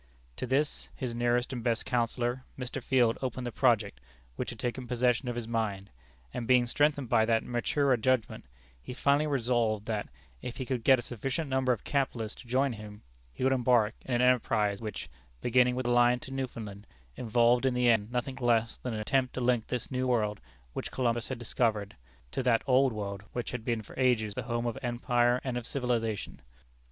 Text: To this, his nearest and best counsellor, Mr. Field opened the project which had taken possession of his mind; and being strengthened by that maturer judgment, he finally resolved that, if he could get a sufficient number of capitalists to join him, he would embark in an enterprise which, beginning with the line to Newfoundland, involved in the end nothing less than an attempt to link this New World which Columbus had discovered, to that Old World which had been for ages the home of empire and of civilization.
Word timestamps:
To 0.37 0.47
this, 0.47 0.89
his 0.95 1.13
nearest 1.13 1.53
and 1.53 1.63
best 1.63 1.85
counsellor, 1.85 2.43
Mr. 2.57 2.81
Field 2.81 3.19
opened 3.21 3.45
the 3.45 3.51
project 3.51 3.99
which 4.35 4.49
had 4.49 4.57
taken 4.57 4.87
possession 4.87 5.29
of 5.29 5.35
his 5.35 5.47
mind; 5.47 5.91
and 6.33 6.47
being 6.47 6.65
strengthened 6.65 7.07
by 7.07 7.23
that 7.25 7.43
maturer 7.43 7.95
judgment, 7.97 8.45
he 8.81 8.95
finally 8.95 9.27
resolved 9.27 9.85
that, 9.85 10.09
if 10.41 10.57
he 10.57 10.65
could 10.65 10.83
get 10.83 10.97
a 10.97 11.03
sufficient 11.03 11.51
number 11.51 11.71
of 11.71 11.83
capitalists 11.83 12.41
to 12.41 12.47
join 12.47 12.73
him, 12.73 13.03
he 13.31 13.43
would 13.43 13.53
embark 13.53 13.93
in 14.03 14.15
an 14.15 14.21
enterprise 14.23 14.81
which, 14.81 15.07
beginning 15.39 15.75
with 15.75 15.83
the 15.85 15.91
line 15.91 16.19
to 16.21 16.31
Newfoundland, 16.33 16.87
involved 17.15 17.63
in 17.63 17.75
the 17.75 17.87
end 17.87 18.11
nothing 18.11 18.37
less 18.37 18.79
than 18.79 18.95
an 18.95 18.99
attempt 18.99 19.35
to 19.35 19.39
link 19.39 19.67
this 19.67 19.91
New 19.91 20.07
World 20.07 20.41
which 20.73 20.89
Columbus 20.89 21.27
had 21.27 21.37
discovered, 21.37 21.95
to 22.31 22.41
that 22.41 22.63
Old 22.65 22.91
World 22.91 23.21
which 23.33 23.51
had 23.51 23.63
been 23.63 23.83
for 23.83 23.93
ages 23.99 24.33
the 24.33 24.41
home 24.41 24.65
of 24.65 24.79
empire 24.81 25.39
and 25.43 25.57
of 25.59 25.67
civilization. 25.67 26.41